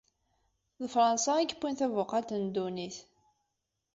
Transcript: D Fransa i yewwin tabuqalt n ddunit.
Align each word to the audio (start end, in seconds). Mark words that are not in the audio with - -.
D 0.81 0.83
Fransa 0.93 1.31
i 1.37 1.43
yewwin 1.45 1.75
tabuqalt 1.79 2.31
n 2.35 2.43
ddunit. 2.47 2.97